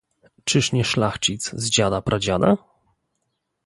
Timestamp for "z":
1.51-1.69